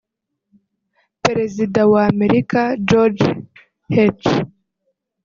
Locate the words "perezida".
1.23-1.81